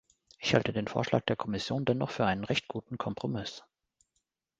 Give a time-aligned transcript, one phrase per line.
[0.39, 3.63] Ich halte den Vorschlag der Kommission dennoch für einen recht guten Kompromiss.